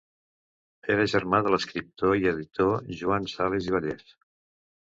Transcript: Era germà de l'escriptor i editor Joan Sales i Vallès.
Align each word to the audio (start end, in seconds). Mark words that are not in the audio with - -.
Era 0.93 1.05
germà 1.11 1.41
de 1.49 1.51
l'escriptor 1.55 2.15
i 2.21 2.27
editor 2.33 2.73
Joan 3.03 3.31
Sales 3.37 3.71
i 3.71 3.77
Vallès. 3.79 4.13